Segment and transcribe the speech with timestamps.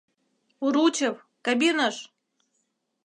[0.65, 1.15] Уручев,
[1.45, 1.95] кабиныш!